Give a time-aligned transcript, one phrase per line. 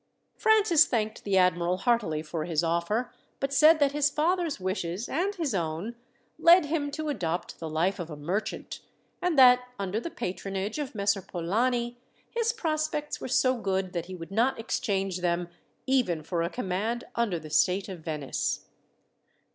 [0.35, 5.35] Francis thanked the admiral heartily for his offer, but said that his father's wishes, and
[5.35, 5.93] his own,
[6.39, 8.79] led him to adopt the life of a merchant,
[9.21, 14.15] and that, under the patronage of Messer Polani, his prospects were so good that he
[14.15, 15.49] would not exchange them,
[15.85, 18.65] even for a command under the state of Venice.